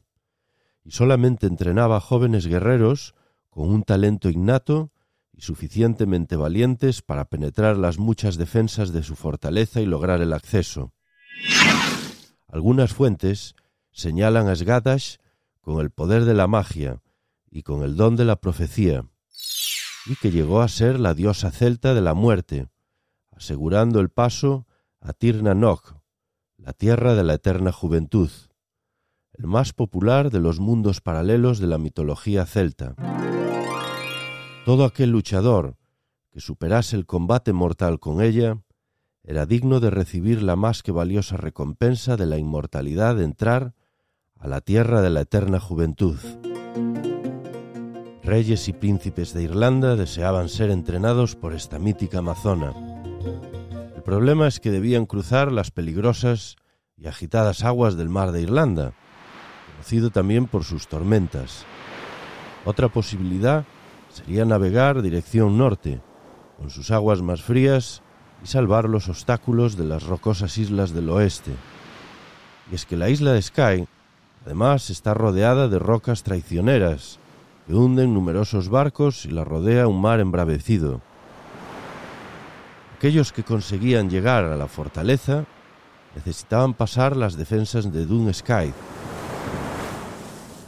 y 0.84 0.92
solamente 0.92 1.48
entrenaba 1.48 2.01
jóvenes 2.01 2.46
guerreros 2.46 3.16
con 3.50 3.70
un 3.70 3.84
talento 3.84 4.30
innato 4.30 4.92
y 5.32 5.42
suficientemente 5.42 6.36
valientes 6.36 7.01
para 7.01 7.24
penetrar 7.25 7.78
las 7.78 8.00
muchas 8.00 8.36
defensas 8.36 8.92
de 8.92 9.01
su 9.01 9.16
fortaleza 9.16 9.80
y 9.80 9.86
lograr 9.86 10.22
el 10.22 10.34
acceso. 10.34 10.92
Algunas 12.50 12.94
fuentes 12.94 13.56
señalan 13.94 14.50
a 14.50 14.56
Skatash 14.56 15.18
con 15.62 15.80
el 15.80 15.90
poder 15.90 16.25
de 16.25 16.34
la 16.34 16.48
magia 16.48 17.01
y 17.50 17.63
con 17.63 17.84
el 17.84 17.96
don 17.96 18.18
de 18.18 18.25
la 18.25 18.36
profecía, 18.36 19.06
y 20.06 20.18
que 20.18 20.32
llegó 20.32 20.62
a 20.62 20.68
ser 20.68 21.00
la 21.00 21.13
diosa 21.13 21.50
celta 21.50 21.94
de 21.94 22.01
la 22.01 22.13
muerte, 22.13 22.68
asegurando 23.32 24.01
el 24.01 24.10
paso 24.10 24.66
a 25.01 25.13
Tirna 25.13 25.55
la 26.58 26.74
tierra 26.74 27.15
de 27.15 27.24
la 27.24 27.34
eterna 27.34 27.72
juventud, 27.72 28.29
el 29.34 29.48
más 29.48 29.74
popular 29.74 30.29
de 30.29 30.39
los 30.39 30.60
mundos 30.60 31.01
paralelos 31.01 31.58
de 31.58 31.65
la 31.65 31.79
mitología 31.79 32.46
celta. 32.46 32.93
Todo 34.63 34.86
aquel 34.86 35.10
luchador 35.10 35.75
que 36.29 36.39
superase 36.39 36.96
el 36.96 37.08
combate 37.08 37.51
mortal 37.51 38.00
con 38.00 38.22
ella 38.22 38.62
era 39.24 39.48
digno 39.48 39.79
de 39.79 39.89
recibir 39.89 40.43
la 40.43 40.55
más 40.55 40.84
que 40.84 40.91
valiosa 40.91 41.36
recompensa 41.36 42.15
de 42.15 42.27
la 42.27 42.38
inmortalidad 42.38 43.15
de 43.15 43.24
entrar 43.24 43.74
a 44.38 44.48
la 44.48 44.62
tierra 44.62 45.01
de 45.01 45.10
la 45.10 45.22
eterna 45.22 45.60
juventud. 45.60 46.17
Reyes 48.24 48.67
y 48.67 48.74
príncipes 48.74 49.34
de 49.34 49.41
Irlanda 49.41 49.96
deseaban 49.96 50.48
ser 50.48 50.70
entrenados 50.70 51.36
por 51.36 51.53
esta 51.53 51.79
mítica 51.79 52.20
amazona 52.20 52.90
el 54.01 54.05
problema 54.05 54.48
es 54.48 54.60
que 54.60 54.72
debían 54.72 55.05
cruzar 55.05 55.51
las 55.51 55.70
peligrosas 55.70 56.55
y 56.98 57.05
agitadas 57.05 57.63
aguas 57.63 57.98
del 57.98 58.10
mar 58.10 58.31
de 58.31 58.41
Irlanda, 58.41 58.93
conocido 59.72 60.10
también 60.10 60.48
por 60.48 60.63
sus 60.63 60.88
tormentas. 60.88 61.67
Otra 62.65 62.89
posibilidad 62.89 63.63
sería 64.10 64.43
navegar 64.43 65.03
dirección 65.03 65.55
norte, 65.55 66.01
con 66.58 66.72
sus 66.72 66.89
aguas 66.89 67.22
más 67.22 67.43
frías 67.43 68.01
y 68.43 68.48
salvar 68.48 68.89
los 68.89 69.08
obstáculos 69.08 69.77
de 69.77 69.84
las 69.84 70.01
rocosas 70.01 70.58
islas 70.58 70.93
del 70.93 71.08
oeste. 71.12 71.51
Y 72.72 72.75
es 72.75 72.88
que 72.88 72.98
la 72.98 73.08
isla 73.08 73.34
de 73.34 73.41
Skye, 73.43 73.88
además, 74.48 74.89
está 74.89 75.13
rodeada 75.13 75.67
de 75.67 75.77
rocas 75.77 76.24
traicioneras 76.24 77.20
que 77.67 77.75
hunden 77.75 78.15
numerosos 78.15 78.67
barcos 78.67 79.27
y 79.27 79.29
la 79.29 79.43
rodea 79.43 79.86
un 79.86 80.01
mar 80.01 80.20
embravecido. 80.20 81.01
Aquellos 83.01 83.31
que 83.31 83.43
conseguían 83.43 84.12
llegar 84.12 84.46
a 84.46 84.55
la 84.55 84.67
fortaleza 84.67 85.46
necesitaban 86.13 86.75
pasar 86.75 87.17
las 87.17 87.36
defensas 87.36 87.91
de 87.91 88.05
Dun 88.05 88.31
Sky 88.31 88.72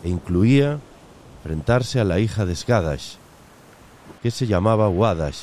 e 0.03 0.09
incluía 0.09 0.79
enfrentarse 1.37 1.99
a 1.99 2.03
la 2.03 2.17
hija 2.17 2.47
de 2.47 2.55
Skadash, 2.55 3.17
que 4.23 4.31
se 4.31 4.47
llamaba 4.47 4.89
Wadash, 4.89 5.41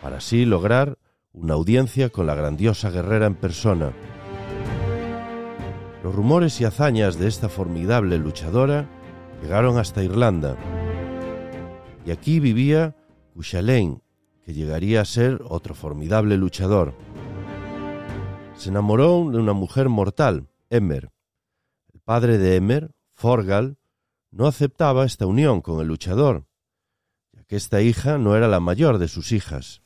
para 0.00 0.18
así 0.18 0.44
lograr 0.44 0.96
una 1.32 1.54
audiencia 1.54 2.08
con 2.10 2.28
la 2.28 2.36
grandiosa 2.36 2.90
guerrera 2.90 3.26
en 3.26 3.34
persona. 3.34 3.90
Los 6.04 6.14
rumores 6.14 6.60
y 6.60 6.66
hazañas 6.66 7.18
de 7.18 7.26
esta 7.26 7.48
formidable 7.48 8.16
luchadora 8.16 8.88
llegaron 9.42 9.76
hasta 9.76 10.04
Irlanda, 10.04 10.54
y 12.06 12.12
aquí 12.12 12.38
vivía 12.38 12.94
Cuchulainn, 13.34 14.00
que 14.44 14.54
llegaría 14.54 15.00
a 15.00 15.04
ser 15.04 15.40
otro 15.48 15.74
formidable 15.74 16.36
luchador. 16.36 16.94
Se 18.56 18.70
enamoró 18.70 19.30
de 19.30 19.38
una 19.38 19.52
mujer 19.52 19.88
mortal, 19.88 20.48
Emer. 20.70 21.10
El 21.92 22.00
padre 22.00 22.38
de 22.38 22.56
Emer, 22.56 22.94
Forgal, 23.14 23.78
no 24.30 24.46
aceptaba 24.46 25.04
esta 25.04 25.26
unión 25.26 25.60
con 25.60 25.80
el 25.80 25.88
luchador, 25.88 26.46
ya 27.32 27.44
que 27.44 27.56
esta 27.56 27.82
hija 27.82 28.18
no 28.18 28.36
era 28.36 28.48
la 28.48 28.60
mayor 28.60 28.98
de 28.98 29.08
sus 29.08 29.32
hijas. 29.32 29.82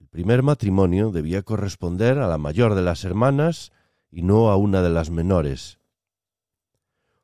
El 0.00 0.08
primer 0.08 0.42
matrimonio 0.42 1.10
debía 1.10 1.42
corresponder 1.42 2.18
a 2.18 2.28
la 2.28 2.38
mayor 2.38 2.74
de 2.74 2.82
las 2.82 3.04
hermanas 3.04 3.72
y 4.10 4.22
no 4.22 4.50
a 4.50 4.56
una 4.56 4.82
de 4.82 4.90
las 4.90 5.10
menores. 5.10 5.78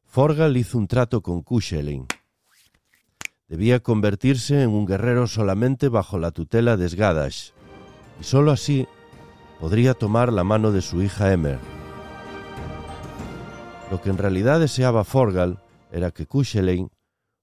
Forgal 0.05 0.57
hizo 0.57 0.79
un 0.79 0.87
trato 0.87 1.21
con 1.21 1.43
Cuchulainn 1.43 2.07
debía 3.49 3.81
convertirse 3.81 4.63
en 4.63 4.71
un 4.71 4.87
guerrero 4.87 5.27
solamente 5.27 5.89
bajo 5.89 6.19
la 6.19 6.31
tutela 6.31 6.77
de 6.77 6.89
Sgadash, 6.89 7.51
y 8.21 8.25
sólo 8.25 8.51
así 8.51 8.87
podría 9.61 9.95
tomar 9.95 10.33
la 10.33 10.45
mano 10.45 10.73
de 10.73 10.83
su 10.83 11.03
hija 11.03 11.33
Emer. 11.33 11.59
Lo 13.91 14.01
que 14.01 14.11
en 14.11 14.19
realidad 14.19 14.61
deseaba 14.61 15.05
Forgal 15.05 15.63
era 15.93 16.11
que 16.11 16.27
Cuchulainn 16.27 16.91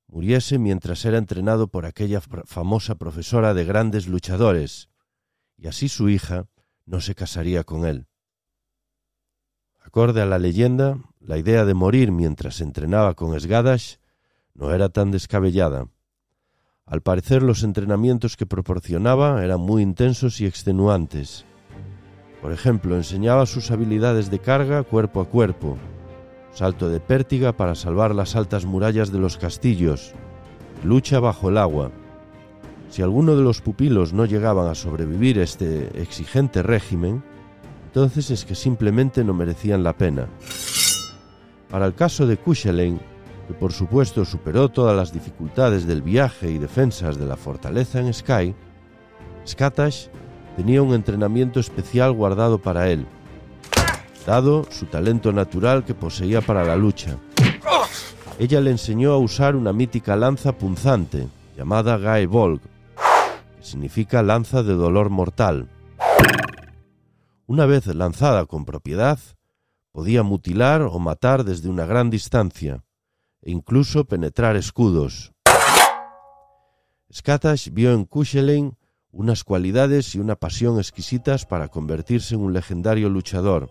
muriese 0.07 0.59
mientras 0.59 1.05
era 1.05 1.17
entrenado 1.17 1.67
por 1.67 1.85
aquella 1.85 2.21
famosa 2.21 2.95
profesora 2.95 3.53
de 3.53 3.65
grandes 3.65 4.07
luchadores, 4.07 4.89
y 5.57 5.67
así 5.67 5.87
su 5.87 6.09
hija 6.09 6.47
no 6.85 6.99
se 6.99 7.15
casaría 7.15 7.63
con 7.63 7.85
él. 7.85 8.07
Acorde 9.81 10.21
a 10.21 10.25
la 10.25 10.39
leyenda, 10.39 10.97
la 11.19 11.37
idea 11.37 11.65
de 11.65 11.73
morir 11.73 12.11
mientras 12.11 12.61
entrenaba 12.61 13.15
con 13.15 13.39
Sgadash 13.39 13.95
no 14.53 14.73
era 14.73 14.89
tan 14.89 15.11
descabellada. 15.11 15.87
Al 16.85 17.01
parecer 17.01 17.43
los 17.43 17.63
entrenamientos 17.63 18.35
que 18.35 18.45
proporcionaba 18.45 19.43
eran 19.43 19.61
muy 19.61 19.81
intensos 19.81 20.41
y 20.41 20.45
extenuantes. 20.45 21.45
Por 22.41 22.51
ejemplo, 22.51 22.97
enseñaba 22.97 23.45
sus 23.45 23.71
habilidades 23.71 24.29
de 24.29 24.39
carga 24.39 24.83
cuerpo 24.83 25.21
a 25.21 25.25
cuerpo, 25.25 25.77
salto 26.51 26.89
de 26.89 26.99
pértiga 26.99 27.53
para 27.53 27.75
salvar 27.75 28.13
las 28.13 28.35
altas 28.35 28.65
murallas 28.65 29.13
de 29.13 29.19
los 29.19 29.37
castillos, 29.37 30.13
lucha 30.83 31.21
bajo 31.21 31.47
el 31.47 31.57
agua. 31.57 31.89
Si 32.89 33.01
alguno 33.01 33.37
de 33.37 33.43
los 33.43 33.61
pupilos 33.61 34.11
no 34.11 34.25
llegaban 34.25 34.67
a 34.67 34.75
sobrevivir 34.75 35.39
este 35.39 36.01
exigente 36.01 36.61
régimen, 36.61 37.23
entonces 37.85 38.29
es 38.29 38.43
que 38.43 38.55
simplemente 38.55 39.23
no 39.23 39.33
merecían 39.33 39.83
la 39.83 39.93
pena. 39.93 40.27
Para 41.69 41.85
el 41.85 41.95
caso 41.95 42.27
de 42.27 42.35
Cuchulainn, 42.35 42.99
por 43.53 43.73
supuesto 43.73 44.25
superó 44.25 44.69
todas 44.69 44.95
las 44.95 45.13
dificultades 45.13 45.85
del 45.87 46.01
viaje 46.01 46.49
y 46.51 46.57
defensas 46.57 47.17
de 47.17 47.25
la 47.25 47.37
fortaleza 47.37 47.99
en 47.99 48.13
Sky, 48.13 48.55
Skatash 49.45 50.07
tenía 50.55 50.81
un 50.81 50.93
entrenamiento 50.93 51.59
especial 51.59 52.11
guardado 52.13 52.59
para 52.59 52.89
él. 52.89 53.05
dado 54.25 54.65
su 54.69 54.85
talento 54.85 55.33
natural 55.33 55.83
que 55.83 55.93
poseía 55.93 56.39
para 56.39 56.63
la 56.63 56.77
lucha. 56.77 57.17
Ella 58.39 58.61
le 58.61 58.71
enseñó 58.71 59.11
a 59.11 59.17
usar 59.17 59.55
una 59.55 59.73
mítica 59.73 60.15
lanza 60.15 60.53
punzante, 60.53 61.27
llamada 61.57 61.97
Gae 61.97 62.25
Volg, 62.25 62.61
que 62.61 63.63
significa 63.63 64.23
lanza 64.23 64.63
de 64.63 64.73
dolor 64.73 65.09
mortal. 65.09 65.67
Una 67.45 67.65
vez 67.65 67.85
lanzada 67.87 68.45
con 68.45 68.63
propiedad, 68.63 69.19
podía 69.91 70.23
mutilar 70.23 70.81
o 70.81 70.97
matar 70.99 71.43
desde 71.43 71.69
una 71.69 71.85
gran 71.85 72.09
distancia, 72.09 72.83
e 73.43 73.51
incluso 73.51 74.05
penetrar 74.05 74.55
escudos. 74.55 75.33
Skatash 77.13 77.69
vio 77.71 77.93
en 77.93 78.05
Kuchelein 78.05 78.75
unas 79.11 79.43
cualidades 79.43 80.15
y 80.15 80.19
una 80.19 80.35
pasión 80.35 80.79
exquisitas 80.79 81.45
para 81.45 81.67
convertirse 81.67 82.33
en 82.33 82.41
un 82.41 82.53
legendario 82.53 83.09
luchador. 83.09 83.69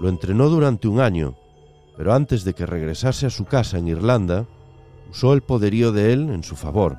Lo 0.00 0.08
entrenó 0.08 0.48
durante 0.48 0.88
un 0.88 1.00
año, 1.00 1.36
pero 1.96 2.12
antes 2.12 2.42
de 2.42 2.54
que 2.54 2.66
regresase 2.66 3.26
a 3.26 3.30
su 3.30 3.44
casa 3.44 3.78
en 3.78 3.88
Irlanda, 3.88 4.46
usó 5.08 5.32
el 5.32 5.42
poderío 5.42 5.92
de 5.92 6.12
él 6.12 6.30
en 6.30 6.42
su 6.42 6.56
favor. 6.56 6.98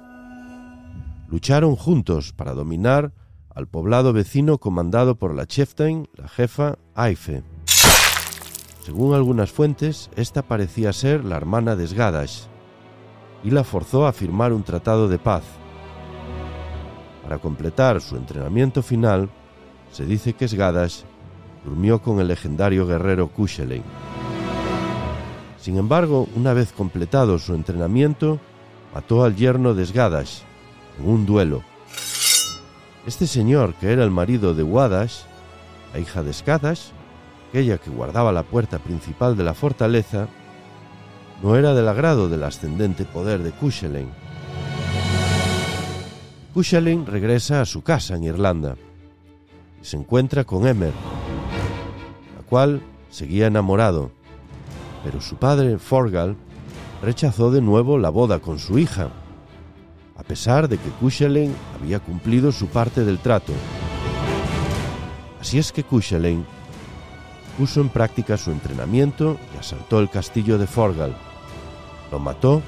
Lucharon 1.28 1.76
juntos 1.76 2.32
para 2.32 2.54
dominar 2.54 3.12
al 3.54 3.68
poblado 3.68 4.14
vecino 4.14 4.60
comandado 4.60 5.16
por 5.16 5.36
la 5.36 5.46
chieftain, 5.46 6.08
la 6.16 6.30
jefa 6.30 6.78
Aife. 6.96 7.44
Según 8.88 9.14
algunas 9.14 9.52
fuentes, 9.52 10.10
esta 10.16 10.44
parecía 10.44 10.94
ser 10.94 11.26
la 11.26 11.36
hermana 11.36 11.76
de 11.76 11.86
Sgadash, 11.86 12.44
y 13.44 13.52
la 13.52 13.66
forzó 13.66 14.08
a 14.08 14.14
firmar 14.14 14.54
un 14.54 14.64
tratado 14.64 15.10
de 15.10 15.20
paz. 15.20 15.44
Para 17.22 17.38
completar 17.38 18.00
su 18.00 18.16
entrenamiento 18.16 18.82
final, 18.82 19.30
se 19.92 20.06
dice 20.06 20.32
que 20.36 20.48
Sgadash 20.48 21.02
durmió 21.66 22.02
con 22.02 22.22
el 22.22 22.30
legendario 22.30 22.88
guerrero 22.88 23.28
Cuchulainn. 23.28 23.84
Sin 25.60 25.76
embargo, 25.76 26.30
una 26.38 26.54
vez 26.54 26.72
completado 26.72 27.40
su 27.40 27.56
entrenamiento, 27.56 28.40
mató 28.94 29.26
al 29.26 29.36
yerno 29.36 29.74
de 29.74 29.86
Sgadash 29.86 30.44
en 30.98 31.10
un 31.10 31.26
duelo. 31.26 31.62
Este 33.06 33.28
señor, 33.28 33.74
que 33.74 33.92
era 33.92 34.06
el 34.06 34.12
marido 34.12 34.54
de 34.54 34.64
Wadash, 34.64 35.24
la 35.92 36.00
hija 36.00 36.24
de 36.24 36.32
Skadash, 36.32 36.92
aquella 37.50 37.78
que 37.78 37.90
guardaba 37.90 38.32
la 38.32 38.44
puerta 38.44 38.80
principal 38.80 39.38
de 39.38 39.44
la 39.44 39.54
fortaleza, 39.54 40.28
no 41.42 41.56
era 41.56 41.74
del 41.74 41.88
agrado 41.88 42.30
del 42.30 42.44
ascendente 42.44 43.06
poder 43.06 43.44
de 43.44 43.52
Cuchulainn. 43.52 44.10
Cuchulainn 46.54 47.06
regresa 47.06 47.62
a 47.62 47.66
su 47.66 47.84
casa 47.84 48.16
en 48.16 48.24
Irlanda 48.24 48.76
y 49.82 49.86
se 49.86 49.98
encuentra 49.98 50.44
con 50.44 50.68
Emer, 50.68 50.94
la 52.36 52.44
cual 52.50 52.82
seguía 53.10 53.48
enamorado, 53.48 54.12
pero 55.04 55.22
su 55.22 55.36
padre, 55.36 55.78
Forgal, 55.78 56.36
rechazó 57.02 57.52
de 57.52 57.62
nuevo 57.62 57.98
la 57.98 58.10
boda 58.10 58.40
con 58.40 58.58
su 58.58 58.80
hija, 58.80 59.10
a 60.18 60.24
pesar 60.24 60.68
de 60.68 60.78
que 60.78 60.90
Cuchulainn 61.00 61.54
había 61.80 62.00
cumplido 62.00 62.52
su 62.52 62.68
parte 62.68 63.06
del 63.06 63.20
trato. 63.20 63.54
Así 65.40 65.60
es 65.60 65.72
que 65.72 65.84
Cuchulainn 65.84 66.46
puso 67.58 67.82
en 67.82 67.90
práctica 67.90 68.38
su 68.38 68.52
entrenamiento 68.52 69.38
y 69.54 69.58
asaltó 69.58 70.00
el 70.00 70.10
castillo 70.10 70.58
de 70.58 70.68
Forgal. 70.68 71.16
Lo 72.12 72.20
mató 72.20 72.62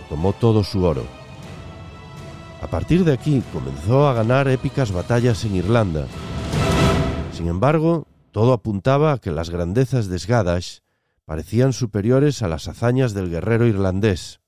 y 0.00 0.08
tomó 0.08 0.32
todo 0.32 0.64
su 0.64 0.84
oro. 0.84 1.04
A 2.60 2.66
partir 2.66 3.04
de 3.04 3.12
aquí 3.12 3.42
comenzó 3.52 4.08
a 4.08 4.14
ganar 4.14 4.48
épicas 4.48 4.90
batallas 4.90 5.44
en 5.44 5.56
Irlanda. 5.56 6.06
Sin 7.32 7.48
embargo, 7.48 8.06
todo 8.32 8.52
apuntaba 8.52 9.12
a 9.12 9.18
que 9.18 9.30
las 9.30 9.50
grandezas 9.50 10.08
de 10.08 10.18
Sgadash 10.18 10.78
parecían 11.24 11.72
superiores 11.72 12.42
a 12.42 12.48
las 12.48 12.68
hazañas 12.68 13.14
del 13.14 13.30
guerrero 13.30 13.66
irlandés. 13.66 14.40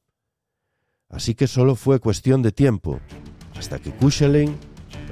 Así 1.11 1.35
que 1.35 1.47
solo 1.47 1.75
fue 1.75 2.01
cuestión 2.01 2.43
de 2.43 2.53
tiempo 2.53 3.01
hasta 3.59 3.79
que 3.79 3.91
Cuchulainn 3.91 4.57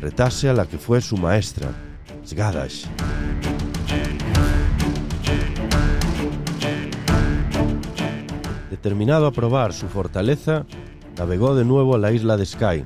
retase 0.01 0.49
a 0.49 0.53
la 0.53 0.67
que 0.67 0.79
fue 0.79 1.01
su 1.01 1.17
maestra, 1.17 1.71
Sgadash. 2.25 2.87
Determinado 8.77 9.27
a 9.27 9.33
probar 9.33 9.73
su 9.73 9.89
fortaleza, 9.89 10.67
navegó 11.17 11.55
de 11.55 11.65
nuevo 11.65 11.95
a 11.95 11.99
la 11.99 12.13
isla 12.13 12.37
de 12.37 12.45
Skye, 12.45 12.85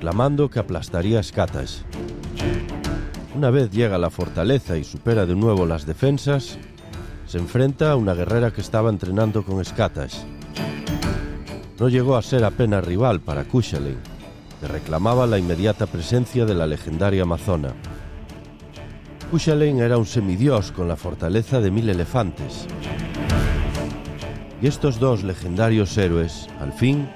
clamando 0.00 0.50
que 0.50 0.58
aplastaría 0.58 1.20
a 1.20 1.22
Skatash. 1.22 1.82
Una 3.36 3.50
vez 3.50 3.70
llega 3.70 3.94
a 3.94 4.00
la 4.00 4.10
fortaleza 4.10 4.76
y 4.76 4.82
supera 4.82 5.24
de 5.24 5.36
nuevo 5.36 5.66
las 5.66 5.86
defensas, 5.86 6.58
se 7.26 7.38
enfrenta 7.38 7.92
a 7.92 7.96
una 7.96 8.12
guerrera 8.12 8.50
que 8.50 8.60
estaba 8.60 8.90
entrenando 8.90 9.44
con 9.44 9.64
Skatash. 9.64 10.16
No 11.78 11.88
llegó 11.88 12.16
a 12.16 12.22
ser 12.22 12.44
apenas 12.44 12.84
rival 12.84 13.20
para 13.20 13.44
Cuchulainn, 13.44 14.00
que 14.60 14.66
reclamaba 14.66 15.28
la 15.28 15.38
inmediata 15.38 15.86
presencia 15.86 16.44
de 16.44 16.54
la 16.54 16.66
legendaria 16.66 17.22
amazona. 17.22 17.72
Cuchulainn 19.30 19.78
era 19.78 19.96
un 19.96 20.06
semidios 20.06 20.72
con 20.72 20.88
la 20.88 20.96
fortaleza 20.96 21.60
de 21.60 21.70
mil 21.70 21.88
elefantes. 21.88 22.66
Y 24.60 24.66
estos 24.66 24.98
dos 24.98 25.22
legendarios 25.22 25.96
héroes, 25.96 26.48
al 26.60 26.72
fin, 26.72 27.08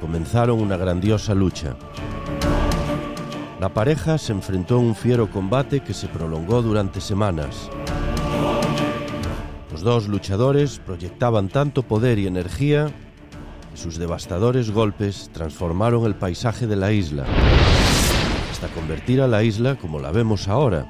comenzaron 0.00 0.58
una 0.58 0.78
grandiosa 0.78 1.34
lucha. 1.34 1.76
La 3.60 3.68
pareja 3.68 4.16
se 4.16 4.32
enfrentó 4.32 4.76
a 4.76 4.78
un 4.78 4.94
fiero 4.94 5.30
combate 5.30 5.80
que 5.80 5.92
se 5.92 6.08
prolongó 6.08 6.62
durante 6.62 7.02
semanas. 7.02 7.68
Los 9.70 9.82
dos 9.82 10.08
luchadores 10.08 10.78
proyectaban 10.78 11.48
tanto 11.48 11.82
poder 11.82 12.18
y 12.18 12.26
energía 12.26 12.90
que 13.70 13.76
sus 13.76 13.98
devastadores 13.98 14.70
golpes 14.70 15.28
transformaron 15.32 16.06
el 16.06 16.14
paisaje 16.14 16.66
de 16.66 16.76
la 16.76 16.92
isla, 16.92 17.26
hasta 18.50 18.68
convertir 18.68 19.20
a 19.20 19.28
la 19.28 19.42
isla 19.42 19.76
como 19.76 19.98
la 20.00 20.10
vemos 20.10 20.48
ahora. 20.48 20.86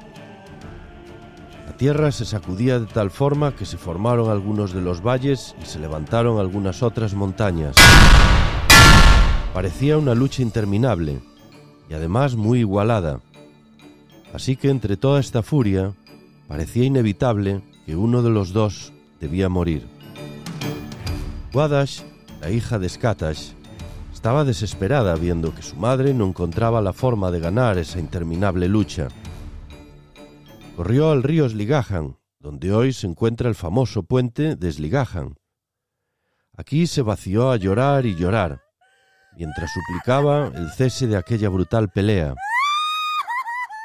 Tierra 1.79 2.11
se 2.11 2.25
sacudía 2.25 2.77
de 2.77 2.87
tal 2.87 3.09
forma 3.09 3.55
que 3.55 3.65
se 3.65 3.77
formaron 3.77 4.29
algunos 4.29 4.73
de 4.73 4.81
los 4.81 5.01
valles 5.01 5.55
y 5.63 5.65
se 5.65 5.79
levantaron 5.79 6.37
algunas 6.37 6.83
otras 6.83 7.13
montañas. 7.13 7.77
Parecía 9.53 9.97
una 9.97 10.13
lucha 10.13 10.41
interminable 10.41 11.21
y 11.89 11.93
además 11.93 12.35
muy 12.35 12.59
igualada. 12.59 13.21
Así 14.33 14.57
que 14.57 14.69
entre 14.69 14.97
toda 14.97 15.21
esta 15.21 15.41
furia 15.41 15.93
parecía 16.49 16.83
inevitable 16.83 17.61
que 17.85 17.95
uno 17.95 18.23
de 18.23 18.29
los 18.29 18.51
dos 18.51 18.91
debía 19.21 19.47
morir. 19.47 19.87
Wadash, 21.53 22.01
la 22.41 22.49
hija 22.49 22.77
de 22.77 22.89
Skatash, 22.89 23.51
estaba 24.13 24.43
desesperada 24.43 25.15
viendo 25.15 25.55
que 25.55 25.61
su 25.61 25.77
madre 25.77 26.13
no 26.13 26.27
encontraba 26.27 26.81
la 26.81 26.91
forma 26.91 27.31
de 27.31 27.39
ganar 27.39 27.77
esa 27.77 27.99
interminable 27.99 28.67
lucha. 28.67 29.07
Corrió 30.79 31.11
al 31.11 31.23
río 31.23 31.49
Sligahan, 31.49 32.15
donde 32.39 32.71
hoy 32.71 32.93
se 32.93 33.05
encuentra 33.05 33.49
el 33.49 33.55
famoso 33.55 34.03
puente 34.03 34.55
de 34.55 34.71
Sligahan. 34.71 35.35
Aquí 36.55 36.87
se 36.87 37.01
vació 37.01 37.51
a 37.51 37.57
llorar 37.57 38.05
y 38.05 38.15
llorar, 38.15 38.61
mientras 39.35 39.71
suplicaba 39.73 40.47
el 40.55 40.71
cese 40.71 41.07
de 41.07 41.17
aquella 41.17 41.49
brutal 41.49 41.89
pelea. 41.89 42.33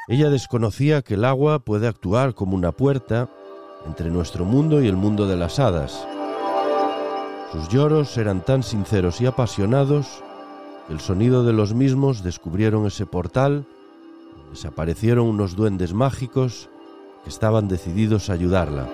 Ella 0.07 0.29
desconocía 0.29 1.01
que 1.01 1.15
el 1.15 1.25
agua 1.25 1.65
puede 1.65 1.89
actuar 1.89 2.33
como 2.33 2.55
una 2.55 2.71
puerta 2.71 3.29
entre 3.85 4.09
nuestro 4.09 4.45
mundo 4.45 4.81
y 4.81 4.87
el 4.87 4.95
mundo 4.95 5.27
de 5.27 5.35
las 5.35 5.59
hadas. 5.59 6.07
Sus 7.51 7.67
lloros 7.67 8.17
eran 8.17 8.45
tan 8.45 8.63
sinceros 8.63 9.19
y 9.19 9.25
apasionados 9.25 10.23
que 10.87 10.93
el 10.93 11.01
sonido 11.01 11.43
de 11.43 11.51
los 11.51 11.73
mismos 11.73 12.23
descubrieron 12.23 12.87
ese 12.87 13.05
portal, 13.05 13.67
desaparecieron 14.49 15.27
unos 15.27 15.57
duendes 15.57 15.93
mágicos 15.93 16.69
estaban 17.25 17.67
decididos 17.67 18.29
a 18.29 18.33
ayudarla. 18.33 18.87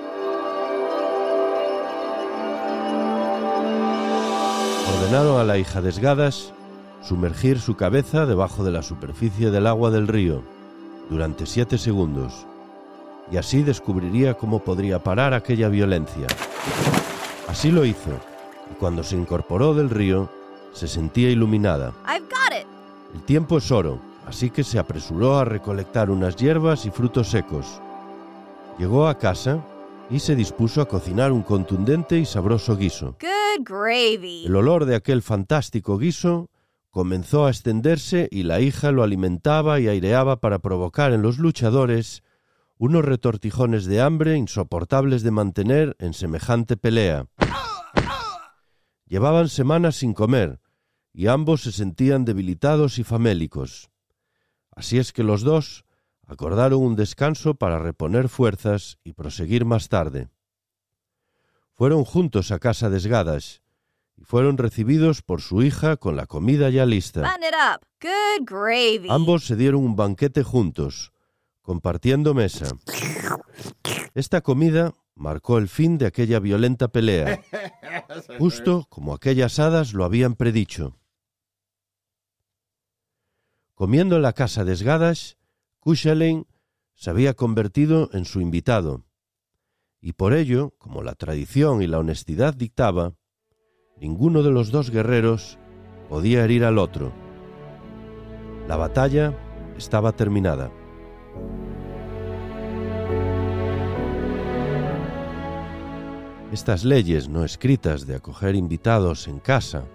Ordenaron 4.97 5.39
a 5.39 5.43
la 5.43 5.57
hija 5.57 5.81
de 5.81 5.89
Esgadas 5.89 6.53
sumergir 7.01 7.59
su 7.59 7.75
cabeza 7.75 8.25
debajo 8.25 8.63
de 8.63 8.71
la 8.71 8.83
superficie 8.83 9.51
del 9.51 9.67
agua 9.67 9.89
del 9.89 10.07
río 10.07 10.43
durante 11.09 11.45
siete 11.45 11.77
segundos, 11.77 12.45
y 13.31 13.37
así 13.37 13.63
descubriría 13.63 14.35
cómo 14.35 14.59
podría 14.59 14.99
parar 14.99 15.33
aquella 15.33 15.67
violencia. 15.67 16.27
Así 17.47 17.71
lo 17.71 17.83
hizo, 17.83 18.11
y 18.71 18.75
cuando 18.75 19.03
se 19.03 19.17
incorporó 19.17 19.73
del 19.73 19.89
río, 19.89 20.29
se 20.73 20.87
sentía 20.87 21.29
iluminada. 21.29 21.91
El 23.13 23.23
tiempo 23.23 23.57
es 23.57 23.69
oro, 23.71 23.99
así 24.25 24.49
que 24.49 24.63
se 24.63 24.79
apresuró 24.79 25.37
a 25.37 25.43
recolectar 25.43 26.09
unas 26.09 26.37
hierbas 26.37 26.85
y 26.85 26.91
frutos 26.91 27.29
secos. 27.29 27.81
Llegó 28.77 29.07
a 29.07 29.17
casa 29.17 29.65
y 30.09 30.19
se 30.19 30.35
dispuso 30.35 30.81
a 30.81 30.87
cocinar 30.87 31.31
un 31.31 31.43
contundente 31.43 32.17
y 32.17 32.25
sabroso 32.25 32.75
guiso. 32.75 33.17
Good 33.19 33.63
gravy. 33.63 34.45
El 34.45 34.55
olor 34.55 34.85
de 34.85 34.95
aquel 34.95 35.21
fantástico 35.21 35.97
guiso 35.97 36.49
comenzó 36.89 37.45
a 37.45 37.49
extenderse 37.49 38.27
y 38.31 38.43
la 38.43 38.59
hija 38.59 38.91
lo 38.91 39.03
alimentaba 39.03 39.79
y 39.79 39.87
aireaba 39.87 40.41
para 40.41 40.59
provocar 40.59 41.13
en 41.13 41.21
los 41.21 41.37
luchadores 41.37 42.23
unos 42.77 43.05
retortijones 43.05 43.85
de 43.85 44.01
hambre 44.01 44.35
insoportables 44.37 45.21
de 45.21 45.31
mantener 45.31 45.95
en 45.99 46.13
semejante 46.13 46.77
pelea. 46.77 47.27
Llevaban 49.05 49.49
semanas 49.49 49.97
sin 49.97 50.13
comer, 50.13 50.59
y 51.13 51.27
ambos 51.27 51.61
se 51.61 51.71
sentían 51.71 52.25
debilitados 52.25 52.97
y 52.97 53.03
famélicos. 53.03 53.89
Así 54.75 54.97
es 54.97 55.13
que 55.13 55.23
los 55.23 55.41
dos 55.41 55.85
acordaron 56.31 56.81
un 56.81 56.95
descanso 56.95 57.55
para 57.55 57.77
reponer 57.77 58.29
fuerzas 58.29 58.97
y 59.03 59.11
proseguir 59.11 59.65
más 59.65 59.89
tarde. 59.89 60.29
Fueron 61.73 62.05
juntos 62.05 62.51
a 62.51 62.59
casa 62.59 62.89
de 62.89 63.01
Sgadas 63.01 63.61
y 64.15 64.23
fueron 64.23 64.57
recibidos 64.57 65.23
por 65.23 65.41
su 65.41 65.61
hija 65.61 65.97
con 65.97 66.15
la 66.15 66.27
comida 66.27 66.69
ya 66.69 66.85
lista. 66.85 67.35
Ambos 69.09 69.45
se 69.45 69.57
dieron 69.57 69.83
un 69.83 69.97
banquete 69.97 70.43
juntos, 70.43 71.11
compartiendo 71.61 72.33
mesa. 72.33 72.77
Esta 74.15 74.39
comida 74.39 74.95
marcó 75.15 75.57
el 75.57 75.67
fin 75.67 75.97
de 75.97 76.05
aquella 76.05 76.39
violenta 76.39 76.87
pelea, 76.87 77.41
justo 78.39 78.85
como 78.87 79.13
aquellas 79.13 79.59
hadas 79.59 79.91
lo 79.91 80.05
habían 80.05 80.35
predicho. 80.35 80.97
Comiendo 83.73 84.15
en 84.15 84.21
la 84.21 84.31
casa 84.31 84.63
de 84.63 84.77
Sgadas, 84.77 85.40
Cuchulain 85.81 86.45
se 86.93 87.09
había 87.09 87.33
convertido 87.33 88.11
en 88.13 88.25
su 88.25 88.39
invitado, 88.39 89.03
y 89.99 90.13
por 90.13 90.33
ello, 90.33 90.75
como 90.77 91.01
la 91.01 91.15
tradición 91.15 91.81
y 91.81 91.87
la 91.87 91.97
honestidad 91.97 92.53
dictaba, 92.53 93.15
ninguno 93.97 94.43
de 94.43 94.51
los 94.51 94.69
dos 94.69 94.91
guerreros 94.91 95.57
podía 96.07 96.43
herir 96.43 96.65
al 96.65 96.77
otro. 96.77 97.11
La 98.67 98.75
batalla 98.75 99.35
estaba 99.75 100.11
terminada. 100.11 100.71
Estas 106.51 106.83
leyes 106.83 107.27
no 107.27 107.43
escritas 107.43 108.05
de 108.05 108.17
acoger 108.17 108.53
invitados 108.53 109.27
en 109.27 109.39
casa 109.39 109.85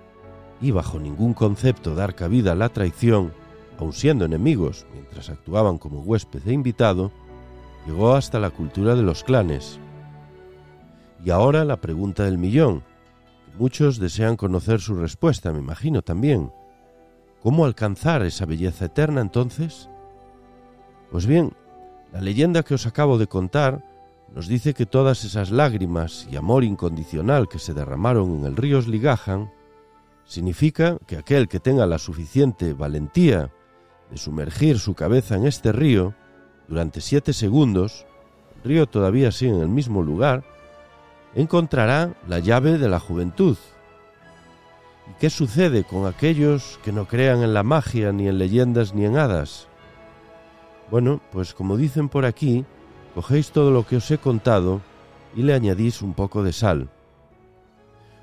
y 0.60 0.72
bajo 0.72 0.98
ningún 0.98 1.32
concepto 1.32 1.94
dar 1.94 2.16
cabida 2.16 2.52
a 2.52 2.56
la 2.56 2.70
traición 2.70 3.32
aun 3.78 3.92
siendo 3.92 4.24
enemigos 4.24 4.86
mientras 4.92 5.30
actuaban 5.30 5.78
como 5.78 6.00
huésped 6.00 6.46
e 6.46 6.52
invitado, 6.52 7.12
llegó 7.86 8.14
hasta 8.14 8.38
la 8.38 8.50
cultura 8.50 8.94
de 8.94 9.02
los 9.02 9.22
clanes. 9.24 9.78
Y 11.24 11.30
ahora 11.30 11.64
la 11.64 11.80
pregunta 11.80 12.24
del 12.24 12.38
millón, 12.38 12.80
que 12.80 13.58
muchos 13.58 13.98
desean 13.98 14.36
conocer 14.36 14.80
su 14.80 14.94
respuesta, 14.94 15.52
me 15.52 15.58
imagino 15.58 16.02
también. 16.02 16.52
¿Cómo 17.42 17.64
alcanzar 17.64 18.22
esa 18.22 18.44
belleza 18.44 18.86
eterna 18.86 19.20
entonces? 19.20 19.88
Pues 21.10 21.26
bien, 21.26 21.52
la 22.12 22.20
leyenda 22.20 22.62
que 22.62 22.74
os 22.74 22.86
acabo 22.86 23.18
de 23.18 23.26
contar 23.26 23.84
nos 24.34 24.48
dice 24.48 24.74
que 24.74 24.86
todas 24.86 25.24
esas 25.24 25.50
lágrimas 25.50 26.26
y 26.30 26.36
amor 26.36 26.64
incondicional 26.64 27.48
que 27.48 27.58
se 27.58 27.74
derramaron 27.74 28.38
en 28.38 28.44
el 28.44 28.56
río 28.56 28.82
Sligajan 28.82 29.52
significa 30.24 30.98
que 31.06 31.16
aquel 31.16 31.48
que 31.48 31.60
tenga 31.60 31.86
la 31.86 31.98
suficiente 31.98 32.72
valentía 32.72 33.52
de 34.10 34.16
sumergir 34.18 34.78
su 34.78 34.94
cabeza 34.94 35.36
en 35.36 35.46
este 35.46 35.72
río 35.72 36.14
durante 36.68 37.00
siete 37.00 37.32
segundos, 37.32 38.06
el 38.62 38.70
río 38.70 38.86
todavía 38.86 39.30
sigue 39.32 39.52
en 39.52 39.60
el 39.60 39.68
mismo 39.68 40.02
lugar, 40.02 40.44
encontrará 41.34 42.14
la 42.26 42.38
llave 42.38 42.78
de 42.78 42.88
la 42.88 42.98
juventud. 42.98 43.56
¿Y 45.08 45.18
qué 45.20 45.30
sucede 45.30 45.84
con 45.84 46.06
aquellos 46.06 46.80
que 46.82 46.92
no 46.92 47.06
crean 47.06 47.42
en 47.42 47.54
la 47.54 47.62
magia, 47.62 48.12
ni 48.12 48.26
en 48.26 48.38
leyendas, 48.38 48.94
ni 48.94 49.04
en 49.04 49.16
hadas? 49.16 49.68
Bueno, 50.90 51.20
pues 51.30 51.54
como 51.54 51.76
dicen 51.76 52.08
por 52.08 52.24
aquí, 52.24 52.64
cogéis 53.14 53.50
todo 53.50 53.70
lo 53.70 53.86
que 53.86 53.96
os 53.96 54.10
he 54.10 54.18
contado 54.18 54.80
y 55.34 55.42
le 55.42 55.54
añadís 55.54 56.02
un 56.02 56.14
poco 56.14 56.42
de 56.42 56.52
sal. 56.52 56.88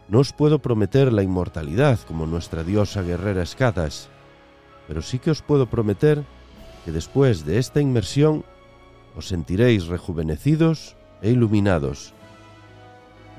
No 0.10 0.20
os 0.20 0.34
puedo 0.34 0.60
prometer 0.60 1.14
la 1.14 1.24
inmortalidad 1.24 2.00
como 2.08 2.26
nuestra 2.26 2.64
diosa 2.64 3.02
guerrera 3.02 3.44
Escadas, 3.44 4.10
pero 4.88 5.02
sí 5.02 5.20
que 5.20 5.32
os 5.32 5.42
puedo 5.42 5.68
prometer 5.68 6.24
que 6.86 6.92
después 6.92 7.46
de 7.46 7.60
esta 7.60 7.82
inmersión 7.82 8.44
os 9.16 9.28
sentiréis 9.28 9.88
rejuvenecidos 9.88 10.96
e 11.22 11.32
iluminados. 11.32 12.14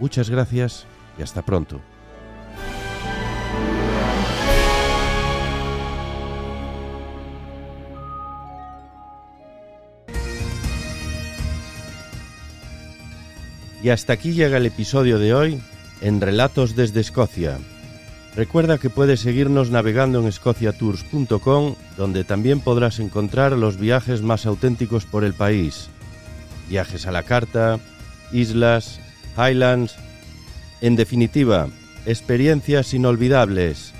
Muchas 0.00 0.30
gracias 0.30 0.86
y 1.18 1.22
hasta 1.22 1.42
pronto. 1.42 1.80
Y 13.82 13.90
hasta 13.90 14.14
aquí 14.14 14.32
llega 14.32 14.56
el 14.56 14.64
episodio 14.64 15.18
de 15.18 15.34
hoy 15.34 15.60
en 16.00 16.22
Relatos 16.22 16.74
desde 16.74 17.00
Escocia 17.00 17.58
Recuerda 18.36 18.78
que 18.78 18.90
puedes 18.90 19.20
seguirnos 19.20 19.70
navegando 19.70 20.20
en 20.20 20.26
escociatours.com, 20.26 21.76
donde 21.96 22.24
también 22.24 22.60
podrás 22.60 22.98
encontrar 22.98 23.52
los 23.52 23.78
viajes 23.78 24.22
más 24.22 24.44
auténticos 24.44 25.04
por 25.06 25.22
el 25.22 25.34
país. 25.34 25.88
Viajes 26.68 27.06
a 27.06 27.12
la 27.12 27.22
carta, 27.22 27.78
islas, 28.32 29.00
highlands. 29.36 29.94
En 30.80 30.96
definitiva, 30.96 31.68
experiencias 32.06 32.92
inolvidables 32.92 33.94